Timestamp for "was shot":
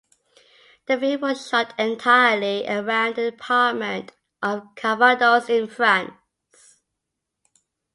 1.21-1.75